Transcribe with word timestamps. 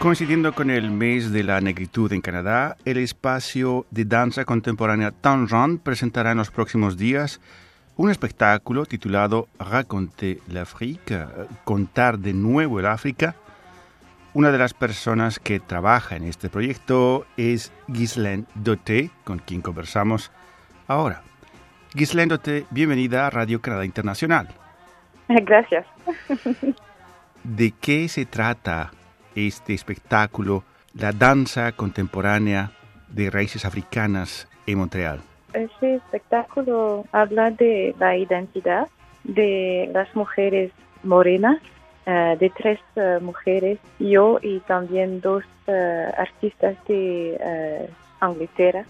Coincidiendo 0.00 0.52
con 0.52 0.70
el 0.70 0.92
mes 0.92 1.32
de 1.32 1.42
la 1.42 1.60
negritud 1.60 2.12
en 2.12 2.20
Canadá, 2.20 2.76
el 2.84 2.98
espacio 2.98 3.84
de 3.90 4.04
danza 4.04 4.44
contemporánea 4.44 5.10
Tangent 5.10 5.82
presentará 5.82 6.30
en 6.30 6.38
los 6.38 6.52
próximos 6.52 6.96
días 6.96 7.40
un 7.96 8.08
espectáculo 8.08 8.86
titulado 8.86 9.48
Raconter 9.58 10.38
l'Afrique, 10.46 11.26
Contar 11.64 12.20
de 12.20 12.32
nuevo 12.32 12.78
el 12.78 12.86
África. 12.86 13.34
Una 14.34 14.52
de 14.52 14.58
las 14.58 14.72
personas 14.72 15.40
que 15.40 15.58
trabaja 15.58 16.14
en 16.14 16.22
este 16.22 16.48
proyecto 16.48 17.26
es 17.36 17.72
Ghislaine 17.88 18.44
Doté, 18.54 19.10
con 19.24 19.40
quien 19.40 19.62
conversamos 19.62 20.30
ahora. 20.86 21.22
Ghislaine 21.94 22.28
Doté, 22.28 22.66
bienvenida 22.70 23.26
a 23.26 23.30
Radio 23.30 23.60
Canadá 23.60 23.84
Internacional. 23.84 24.46
Gracias. 25.28 25.84
¿De 27.42 27.72
qué 27.80 28.08
se 28.08 28.26
trata 28.26 28.92
este 29.46 29.74
espectáculo, 29.74 30.64
la 30.94 31.12
danza 31.12 31.72
contemporánea 31.72 32.72
de 33.08 33.30
raíces 33.30 33.64
africanas 33.64 34.48
en 34.66 34.78
Montreal? 34.78 35.20
Este 35.52 35.96
espectáculo 35.96 37.04
habla 37.12 37.50
de 37.50 37.94
la 37.98 38.16
identidad 38.16 38.88
de 39.24 39.90
las 39.92 40.14
mujeres 40.16 40.72
morenas, 41.02 41.58
eh, 42.06 42.36
de 42.38 42.50
tres 42.50 42.80
eh, 42.96 43.18
mujeres, 43.20 43.78
yo 43.98 44.38
y 44.42 44.60
también 44.60 45.20
dos 45.20 45.44
eh, 45.66 46.10
artistas 46.16 46.76
de 46.86 47.88
Inglaterra. 48.22 48.84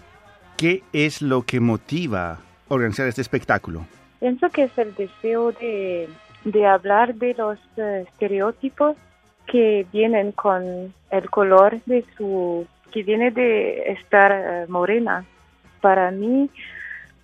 ¿Qué 0.57 0.83
es 0.91 1.21
lo 1.21 1.43
que 1.43 1.59
motiva 1.59 2.39
organizar 2.67 3.07
este 3.07 3.21
espectáculo? 3.21 3.85
Pienso 4.19 4.49
que 4.49 4.63
es 4.63 4.77
el 4.77 4.93
deseo 4.95 5.51
de, 5.53 6.09
de 6.43 6.65
hablar 6.65 7.15
de 7.15 7.33
los 7.35 7.57
estereotipos 7.77 8.97
que 9.51 9.85
vienen 9.91 10.31
con 10.31 10.93
el 11.11 11.29
color 11.29 11.81
de 11.85 12.05
su, 12.17 12.67
que 12.91 13.03
viene 13.03 13.31
de 13.31 13.91
estar 13.91 14.31
eh, 14.31 14.65
morena. 14.67 15.25
Para 15.81 16.11
mí 16.11 16.49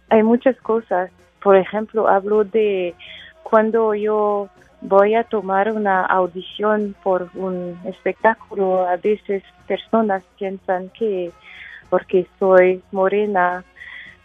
hay 0.10 0.24
muchas 0.24 0.58
cosas. 0.58 1.12
Por 1.42 1.56
ejemplo, 1.56 2.08
hablo 2.08 2.44
de 2.44 2.96
cuando 3.44 3.94
yo 3.94 4.50
voy 4.82 5.16
a 5.16 5.24
tomar 5.24 5.72
una 5.72 6.06
audición 6.06 6.96
por 7.04 7.30
un 7.36 7.80
espectáculo, 7.86 8.88
a 8.88 8.98
veces 8.98 9.44
personas 9.68 10.24
piensan 10.38 10.90
que 10.90 11.32
porque 11.90 12.28
soy 12.40 12.82
morena 12.92 13.64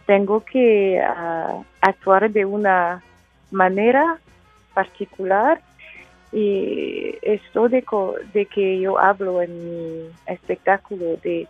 tengo 0.06 0.40
que 0.40 1.00
ah, 1.00 1.62
actuar 1.80 2.30
de 2.30 2.44
una 2.44 3.02
manera 3.50 4.18
particular 4.74 5.60
y 6.32 7.14
esto 7.22 7.68
de, 7.68 7.84
de 8.32 8.46
que 8.46 8.80
yo 8.80 8.98
hablo 8.98 9.42
en 9.42 9.64
mi 9.64 10.10
espectáculo 10.26 11.16
de 11.22 11.48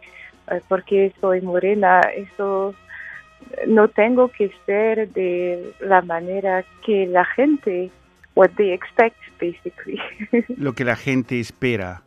eh, 0.50 0.60
porque 0.68 1.12
soy 1.20 1.40
morena, 1.40 2.00
eso 2.00 2.74
no 3.66 3.88
tengo 3.88 4.28
que 4.28 4.50
ser 4.66 5.08
de 5.12 5.72
la 5.80 6.02
manera 6.02 6.64
que 6.84 7.06
la 7.06 7.24
gente, 7.24 7.90
what 8.34 8.50
they 8.56 8.72
expect, 8.72 9.16
basically. 9.40 10.00
Lo 10.56 10.72
que 10.72 10.84
la 10.84 10.96
gente 10.96 11.40
espera 11.40 12.02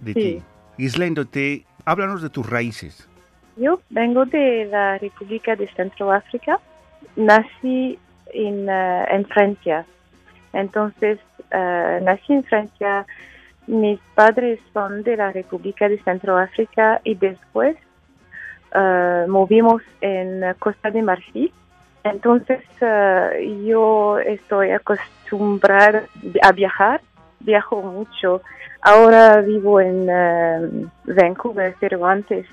de 0.00 0.14
ti. 0.14 0.42
Islendote, 0.76 1.64
háblanos 1.84 2.22
de 2.22 2.30
tus 2.30 2.48
raíces. 2.48 3.08
Yo 3.56 3.80
vengo 3.90 4.24
de 4.24 4.66
la 4.66 4.98
República 4.98 5.56
de 5.56 5.68
Centroáfrica. 5.74 6.60
Nací 7.16 7.98
en, 8.32 8.68
eh, 8.68 9.04
en 9.10 9.24
Francia. 9.26 9.84
Entonces, 10.52 11.18
uh, 11.52 12.04
nací 12.04 12.32
en 12.32 12.44
Francia. 12.44 13.06
Mis 13.66 14.00
padres 14.14 14.60
son 14.72 15.02
de 15.02 15.16
la 15.16 15.30
República 15.30 15.88
de 15.88 15.98
Centroáfrica 16.02 17.00
y 17.04 17.14
después 17.14 17.76
uh, 18.74 19.28
movimos 19.30 19.82
en 20.00 20.42
Costa 20.58 20.90
de 20.90 21.02
Marfil. 21.02 21.52
Entonces, 22.04 22.62
uh, 22.80 23.38
yo 23.66 24.18
estoy 24.18 24.70
acostumbrada 24.70 26.04
a 26.42 26.52
viajar, 26.52 27.02
viajo 27.40 27.82
mucho. 27.82 28.40
Ahora 28.80 29.40
vivo 29.42 29.80
en 29.80 30.06
Vancouver, 31.04 31.74
pero 31.80 32.06
antes 32.06 32.46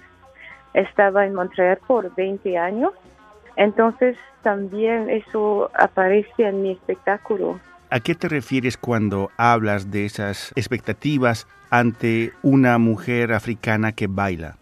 estaba 0.74 1.26
en 1.26 1.34
Montreal 1.34 1.78
por 1.88 2.14
20 2.16 2.58
años. 2.58 2.92
Entonces, 3.56 4.18
también 4.44 5.10
eso 5.10 5.72
aparece 5.74 6.44
en 6.44 6.62
mi 6.62 6.72
espectáculo. 6.72 7.60
¿A 7.96 8.02
qué 8.02 8.14
te 8.14 8.28
refieres 8.28 8.76
cuando 8.76 9.32
hablas 9.38 9.90
de 9.90 10.04
esas 10.04 10.52
expectativas 10.58 11.48
ante 11.70 12.34
una 12.44 12.78
mujer 12.78 13.32
africana 13.32 13.94
que 13.94 14.08
baila? 14.08 14.58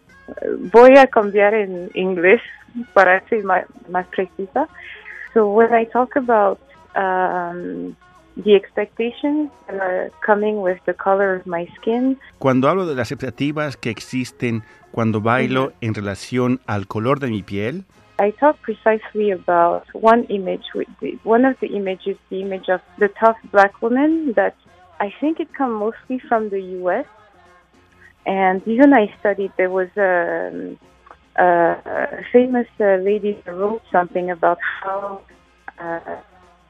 Voy 0.71 0.95
a 0.99 1.07
cambiar 1.07 1.55
en 1.55 1.89
inglés 1.95 2.43
para 2.93 3.27
ser 3.29 3.43
más, 3.43 3.65
más 3.89 4.05
precisa. 4.09 4.67
So 5.33 5.47
when 5.47 5.73
I 5.73 5.87
talk 5.87 6.15
about 6.15 6.59
um, 6.95 7.95
the 8.35 8.55
expectations 8.55 9.49
that 9.65 9.81
are 9.81 10.11
coming 10.23 10.61
with 10.61 10.77
the 10.85 10.93
color 10.93 11.37
of 11.37 11.47
my 11.47 11.67
skin. 11.77 12.19
Cuando 12.37 12.69
hablo 12.69 12.85
de 12.85 12.93
las 12.93 13.11
expectativas 13.11 13.77
que 13.77 13.89
existen 13.89 14.61
cuando 14.91 15.21
bailo 15.21 15.73
en 15.81 15.95
relación 15.95 16.59
al 16.67 16.85
color 16.85 17.19
de 17.19 17.31
mi 17.31 17.41
piel. 17.41 17.83
I 18.19 18.31
talk 18.31 18.61
precisely 18.61 19.31
about 19.31 19.85
one 19.93 20.25
image. 20.25 20.65
One 21.23 21.45
of 21.45 21.59
the 21.59 21.67
images, 21.67 22.17
the 22.29 22.41
image 22.41 22.69
of 22.69 22.81
the 22.97 23.09
tough 23.19 23.37
black 23.51 23.81
woman 23.81 24.33
that 24.35 24.55
I 24.99 25.13
think 25.19 25.39
it 25.39 25.53
comes 25.53 25.79
mostly 25.79 26.19
from 26.27 26.49
the 26.49 26.61
U.S. 26.79 27.05
And 28.25 28.65
even 28.67 28.93
I 28.93 29.13
studied, 29.19 29.53
there 29.57 29.69
was 29.69 29.89
a, 29.97 30.77
a 31.35 32.23
famous 32.31 32.67
uh, 32.79 32.97
lady 32.97 33.41
that 33.45 33.51
wrote 33.51 33.81
something 33.91 34.29
about 34.29 34.59
how 34.81 35.21
uh, 35.79 36.17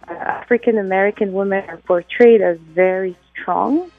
African 0.07 0.77
American 0.77 1.33
women 1.33 1.63
are 1.67 1.77
portrayed 1.77 2.41
as 2.41 2.57
very 2.73 3.17
strong 3.33 3.91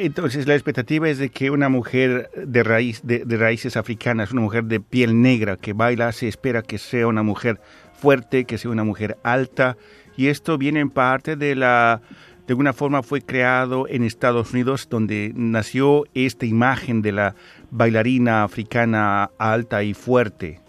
Entonces 0.00 0.46
la 0.46 0.54
expectativa 0.54 1.08
es 1.08 1.18
de 1.18 1.28
que 1.28 1.50
una 1.50 1.68
mujer 1.68 2.30
de, 2.36 2.62
raíz, 2.62 3.00
de, 3.02 3.24
raíces 3.36 3.76
africanas, 3.76 4.30
una 4.30 4.42
mujer 4.42 4.62
de 4.64 4.78
piel 4.78 5.20
negra 5.20 5.56
que 5.56 5.72
baila, 5.72 6.12
se 6.12 6.28
espera 6.28 6.62
que 6.62 6.78
sea 6.78 7.08
una 7.08 7.24
mujer 7.24 7.60
fuerte, 7.94 8.44
que 8.44 8.58
sea 8.58 8.70
una 8.70 8.84
mujer 8.84 9.18
alta, 9.24 9.76
y 10.16 10.28
esto 10.28 10.56
viene 10.56 10.78
en 10.78 10.90
parte 10.90 11.34
de 11.34 11.56
la, 11.56 12.00
de 12.46 12.52
alguna 12.52 12.72
forma 12.72 13.02
fue 13.02 13.22
creado 13.22 13.88
en 13.88 14.04
Estados 14.04 14.52
Unidos, 14.52 14.86
donde 14.88 15.32
nació 15.34 16.04
esta 16.14 16.46
imagen 16.46 17.02
de 17.02 17.10
la 17.10 17.34
bailarina 17.72 18.44
africana 18.44 19.30
alta 19.36 19.82
y 19.82 19.94
fuerte. 19.94 20.60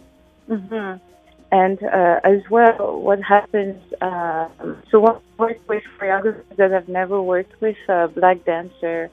And 1.51 1.81
uh, 1.81 2.19
as 2.23 2.41
well, 2.49 2.99
what 3.01 3.21
happens, 3.23 3.81
uh, 4.01 4.49
so 4.91 5.05
I 5.07 5.17
work 5.37 5.57
with 5.67 5.83
choreographers 5.99 6.55
that 6.57 6.71
have 6.71 6.87
never 6.87 7.21
worked 7.21 7.59
with 7.59 7.77
a 7.87 8.07
black 8.07 8.45
dancer. 8.45 9.09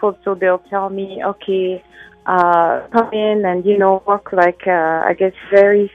So 0.00 0.34
they'll 0.34 0.58
tell 0.70 0.90
me, 0.90 1.22
okay, 1.24 1.82
uh, 2.26 2.86
come 2.92 3.12
in 3.12 3.44
and, 3.44 3.64
you 3.64 3.78
know, 3.78 4.02
walk 4.06 4.32
like, 4.32 4.66
uh, 4.66 5.02
I 5.04 5.14
guess, 5.18 5.32
very 5.50 5.90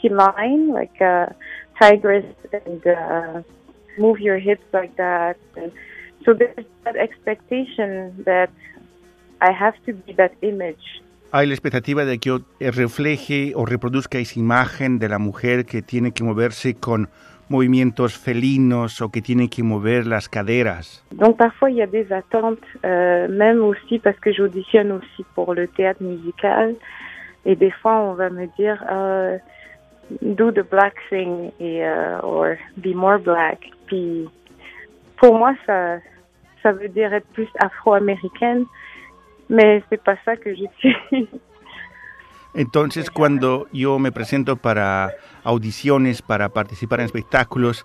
feline, 0.00 0.68
like 0.68 1.00
a 1.00 1.34
tigress, 1.78 2.24
and 2.52 2.86
uh, 2.86 3.42
move 3.98 4.18
your 4.18 4.38
hips 4.38 4.64
like 4.72 4.96
that. 4.96 5.36
And 5.56 5.72
so 6.24 6.34
there's 6.34 6.66
that 6.84 6.96
expectation 6.96 8.24
that 8.24 8.50
I 9.40 9.52
have 9.52 9.74
to 9.86 9.92
be 9.92 10.12
that 10.14 10.34
image 10.42 11.02
hay 11.32 11.46
la 11.46 11.54
expectativa 11.54 12.04
de 12.04 12.18
que 12.18 12.40
refleje 12.60 13.52
o 13.56 13.64
reproduzca 13.64 14.18
esa 14.18 14.38
imagen 14.38 14.98
de 14.98 15.08
la 15.08 15.18
mujer 15.18 15.64
que 15.64 15.80
tiene 15.80 16.12
que 16.12 16.22
moverse 16.22 16.74
con 16.74 17.08
movimientos 17.48 18.18
felinos 18.18 19.00
o 19.00 19.10
que 19.10 19.22
tiene 19.22 19.48
que 19.48 19.62
mover 19.62 20.06
las 20.06 20.28
caderas. 20.28 21.02
Donc 21.12 21.38
parfois 21.38 21.70
il 21.70 21.76
y 21.76 21.82
a 21.82 21.86
des 21.86 22.12
attentes, 22.12 22.64
euh, 22.84 23.28
même 23.28 23.62
aussi 23.64 23.98
parce 23.98 24.18
que 24.20 24.32
j'auditionne 24.32 24.92
aussi 24.92 25.24
pour 25.34 25.54
le 25.54 25.68
théâtre 25.68 26.02
musical 26.02 26.74
et 27.46 27.56
des 27.56 27.70
fois 27.70 27.98
on 28.00 28.14
va 28.14 28.28
me 28.28 28.46
dire 28.58 28.82
euh, 28.90 29.38
do 30.20 30.52
the 30.52 30.68
black 30.70 30.94
thing 31.08 31.50
et 31.58 31.84
euh, 31.84 32.20
or 32.22 32.56
be 32.76 32.94
more 32.94 33.18
black. 33.18 33.70
Puis 33.86 34.28
pour 35.16 35.34
moi 35.38 35.54
ça 35.66 35.98
ça 36.62 36.72
veut 36.72 36.88
dire 36.88 37.12
être 37.14 37.26
plus 37.32 37.48
afro-américaine. 37.58 38.66
Mais 39.48 39.82
c'est 39.90 40.02
pas 40.02 40.16
ça 40.24 40.36
que 40.36 40.54
je 40.54 40.64
suis. 40.78 41.28
Entonces, 42.54 43.10
cuando 43.10 43.66
yo 43.72 43.98
me 43.98 44.12
presento 44.12 44.56
para 44.56 45.12
audiciones, 45.42 46.20
para 46.20 46.50
participar 46.50 47.00
en 47.00 47.06
espectáculos, 47.06 47.84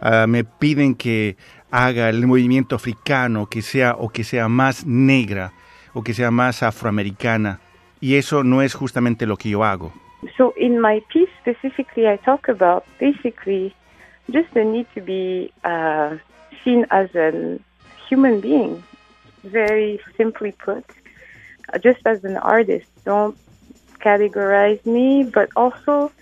uh, 0.00 0.26
me 0.26 0.44
piden 0.44 0.94
que 0.94 1.36
haga 1.70 2.08
el 2.08 2.26
movimiento 2.26 2.76
africano, 2.76 3.46
que 3.46 3.60
sea 3.60 3.94
o 3.98 4.08
que 4.08 4.24
sea 4.24 4.48
más 4.48 4.86
negra 4.86 5.52
o 5.92 6.02
que 6.02 6.14
sea 6.14 6.30
más 6.30 6.62
afroamericana, 6.62 7.60
y 8.00 8.16
eso 8.16 8.44
no 8.44 8.62
es 8.62 8.74
justamente 8.74 9.26
lo 9.26 9.36
que 9.36 9.50
yo 9.50 9.64
hago. 9.64 9.92
So 10.36 10.52
in 10.56 10.80
my 10.80 11.02
piece 11.12 11.30
specifically, 11.40 12.06
I 12.06 12.18
talk 12.18 12.48
about 12.48 12.84
basically 12.98 13.74
just 14.32 14.52
the 14.54 14.64
need 14.64 14.86
to 14.94 15.02
be 15.02 15.52
uh, 15.64 16.16
seen 16.64 16.86
as 16.90 17.14
a 17.14 17.58
human 18.10 18.40
being, 18.40 18.82
very 19.46 20.00
simply 20.16 20.52
put. 20.52 20.84
just 21.82 22.06
as 22.06 22.24
an 22.24 22.36
artist. 22.36 22.86
Don't 23.04 23.36
categorize 24.00 24.84
me, 24.86 25.24
but 25.24 25.48
also 25.56 26.12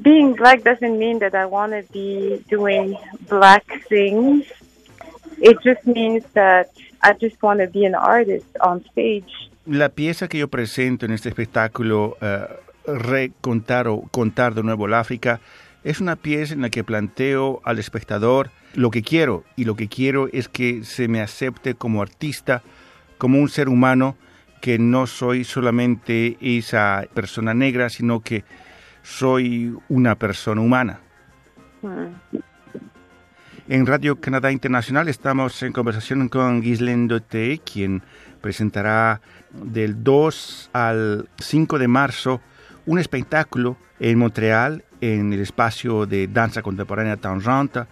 being 0.00 0.34
black 0.34 0.62
doesn't 0.62 0.98
mean 0.98 1.18
that 1.20 1.34
I 1.34 1.46
want 1.46 1.72
to 1.72 1.82
be 1.92 2.44
doing 2.48 2.96
black 3.28 3.64
things. 3.88 4.44
It 5.38 5.58
just 5.62 5.86
means 5.86 6.24
that 6.34 6.70
I 7.02 7.12
just 7.14 7.42
want 7.42 7.60
to 7.60 7.66
be 7.66 7.84
an 7.84 7.94
artist 7.94 8.46
on 8.60 8.84
stage. 8.92 9.50
La 9.66 9.88
pieza 9.88 10.28
que 10.28 10.38
yo 10.38 10.48
presento 10.48 11.06
en 11.06 11.12
este 11.12 11.28
espectáculo, 11.28 12.16
uh, 12.20 12.46
Recontar 12.86 13.88
o 13.88 14.02
Contar 14.12 14.54
de 14.54 14.62
nuevo 14.62 14.86
África, 14.94 15.40
es 15.86 16.00
una 16.00 16.16
pieza 16.16 16.52
en 16.52 16.62
la 16.62 16.70
que 16.70 16.82
planteo 16.82 17.60
al 17.64 17.78
espectador 17.78 18.50
lo 18.74 18.90
que 18.90 19.02
quiero, 19.02 19.44
y 19.54 19.64
lo 19.64 19.76
que 19.76 19.86
quiero 19.86 20.28
es 20.32 20.48
que 20.48 20.82
se 20.82 21.06
me 21.06 21.20
acepte 21.20 21.76
como 21.76 22.02
artista, 22.02 22.64
como 23.18 23.38
un 23.38 23.48
ser 23.48 23.68
humano, 23.68 24.16
que 24.60 24.80
no 24.80 25.06
soy 25.06 25.44
solamente 25.44 26.38
esa 26.40 27.04
persona 27.14 27.54
negra, 27.54 27.88
sino 27.88 28.18
que 28.18 28.42
soy 29.04 29.76
una 29.88 30.16
persona 30.16 30.60
humana. 30.60 30.98
En 33.68 33.86
Radio 33.86 34.20
Canadá 34.20 34.50
Internacional 34.50 35.06
estamos 35.06 35.62
en 35.62 35.72
conversación 35.72 36.28
con 36.28 36.62
Ghislaine 36.62 37.06
Doté, 37.06 37.60
quien 37.60 38.02
presentará 38.40 39.20
del 39.52 40.02
2 40.02 40.70
al 40.72 41.28
5 41.38 41.78
de 41.78 41.86
marzo 41.86 42.40
un 42.86 42.98
espectáculo 42.98 43.76
en 44.00 44.18
Montreal 44.18 44.84
en 45.00 45.32
el 45.32 45.40
espacio 45.40 46.06
de 46.06 46.28
danza 46.28 46.62
contemporánea 46.62 47.16
Tangente, 47.16 47.82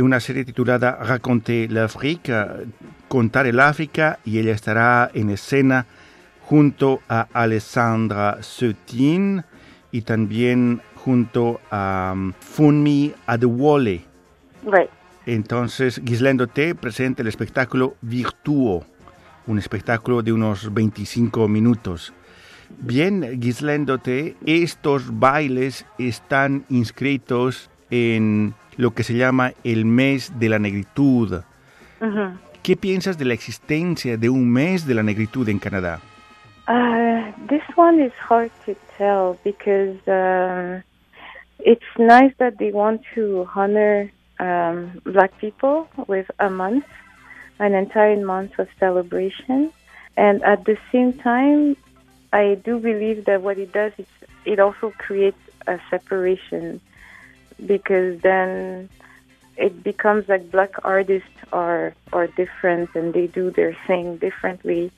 una 0.00 0.20
serie 0.20 0.44
titulada 0.44 0.98
Raconter 1.02 1.70
l'Afrique, 1.70 2.32
Contar 3.08 3.46
el 3.46 3.60
África, 3.60 4.18
y 4.24 4.38
ella 4.38 4.52
estará 4.52 5.10
en 5.12 5.30
escena 5.30 5.86
junto 6.42 7.00
a 7.08 7.28
Alessandra 7.32 8.38
Sotin 8.42 9.44
y 9.90 10.02
también 10.02 10.80
junto 10.94 11.60
a 11.70 12.12
um, 12.14 12.32
Funmi 12.38 13.12
Adewole. 13.26 14.04
Right. 14.64 14.90
Entonces, 15.26 16.00
Gislendo 16.04 16.46
T 16.46 16.74
presenta 16.74 17.22
el 17.22 17.28
espectáculo 17.28 17.96
Virtuo, 18.00 18.84
un 19.46 19.58
espectáculo 19.58 20.22
de 20.22 20.32
unos 20.32 20.72
25 20.72 21.48
minutos. 21.48 22.12
Bien, 22.78 23.40
Gislendo 23.40 23.98
T, 23.98 24.36
estos 24.46 25.18
bailes 25.18 25.86
están 25.98 26.64
inscritos 26.68 27.70
en 27.90 28.54
lo 28.76 28.92
que 28.92 29.02
se 29.02 29.14
llama 29.14 29.52
el 29.64 29.84
mes 29.84 30.32
de 30.38 30.48
la 30.48 30.58
negritud. 30.58 31.42
¿Qué 32.62 32.76
piensas 32.76 33.18
de 33.18 33.24
la 33.24 33.34
existencia 33.34 34.16
de 34.16 34.28
un 34.28 34.50
mes 34.50 34.86
de 34.86 34.94
la 34.94 35.02
negritud 35.02 35.48
en 35.48 35.58
Canadá? 35.58 36.00
Uh, 36.68 37.32
this 37.48 37.62
one 37.76 38.00
is 38.00 38.12
hard 38.28 38.50
to 38.64 38.74
tell 38.96 39.36
because 39.44 39.98
uh, 40.06 40.80
it's 41.58 41.84
nice 41.98 42.32
that 42.38 42.58
they 42.58 42.70
want 42.72 43.02
to 43.14 43.48
honor 43.54 44.10
um, 44.38 45.00
black 45.04 45.36
people 45.38 45.88
with 46.06 46.30
a 46.38 46.48
month, 46.48 46.84
an 47.58 47.74
entire 47.74 48.16
month 48.24 48.58
of 48.58 48.68
celebration. 48.78 49.72
And 50.16 50.42
at 50.44 50.64
the 50.64 50.76
same 50.92 51.12
time, 51.14 51.76
I 52.32 52.54
do 52.54 52.78
believe 52.78 53.26
that 53.26 53.42
what 53.42 53.58
it 53.58 53.72
does 53.72 53.92
is 53.98 54.06
it 54.44 54.58
also 54.58 54.92
creates 54.98 55.38
a 55.66 55.78
separation 55.90 56.80
because 57.64 58.20
then 58.20 58.88
it 59.56 59.82
becomes 59.82 60.28
like 60.28 60.50
black 60.50 60.72
artists 60.84 61.28
are 61.52 61.94
are 62.12 62.26
different 62.26 62.90
and 62.94 63.12
they 63.12 63.26
do 63.26 63.50
their 63.50 63.76
thing 63.86 64.16
differently. 64.16 64.90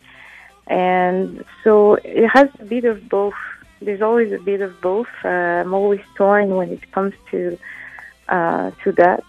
And 0.66 1.44
so 1.62 1.98
it 2.04 2.28
has 2.28 2.48
a 2.60 2.64
bit 2.64 2.84
of 2.84 3.08
both. 3.08 3.34
There's 3.80 4.00
always 4.00 4.32
a 4.32 4.38
bit 4.38 4.60
of 4.62 4.80
both. 4.80 5.12
Uh, 5.24 5.60
i'm 5.60 5.74
always 5.74 6.00
torn 6.16 6.56
when 6.56 6.70
it 6.70 6.90
comes 6.92 7.14
to 7.30 7.58
uh, 8.28 8.70
to 8.82 8.92
that. 8.92 9.22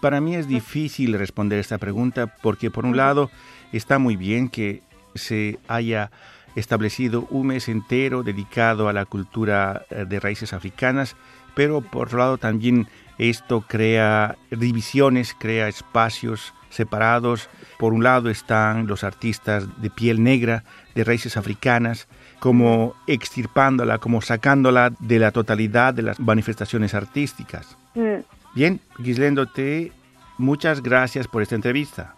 Para 0.00 0.20
mí 0.20 0.36
es 0.36 0.46
difícil 0.46 1.18
responder 1.18 1.58
esta 1.58 1.78
pregunta 1.78 2.26
porque 2.42 2.70
por 2.70 2.84
un 2.84 2.96
lado 2.96 3.30
está 3.72 3.98
muy 3.98 4.16
bien 4.16 4.48
que 4.48 4.82
se 5.14 5.58
haya 5.68 6.10
establecido 6.56 7.26
un 7.30 7.48
mes 7.48 7.68
entero 7.68 8.22
dedicado 8.22 8.88
a 8.88 8.92
la 8.92 9.04
cultura 9.04 9.86
eh, 9.90 10.04
de 10.08 10.18
raíces 10.18 10.52
africanas 10.52 11.16
pero 11.56 11.80
por 11.80 12.08
otro 12.08 12.18
lado 12.18 12.36
también 12.36 12.86
esto 13.16 13.64
crea 13.66 14.36
divisiones, 14.50 15.34
crea 15.36 15.68
espacios 15.68 16.52
separados. 16.68 17.48
Por 17.78 17.94
un 17.94 18.04
lado 18.04 18.28
están 18.28 18.86
los 18.86 19.02
artistas 19.04 19.80
de 19.80 19.88
piel 19.88 20.22
negra, 20.22 20.64
de 20.94 21.02
raíces 21.02 21.38
africanas, 21.38 22.08
como 22.40 22.94
extirpándola, 23.06 23.96
como 23.96 24.20
sacándola 24.20 24.92
de 24.98 25.18
la 25.18 25.30
totalidad 25.30 25.94
de 25.94 26.02
las 26.02 26.20
manifestaciones 26.20 26.92
artísticas. 26.92 27.74
Mm. 27.94 28.20
Bien, 28.54 28.80
Gislendote, 29.02 29.92
muchas 30.36 30.82
gracias 30.82 31.26
por 31.26 31.40
esta 31.40 31.54
entrevista. 31.54 32.14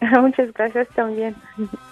muchas 0.20 0.52
gracias 0.52 0.86
también. 0.94 1.34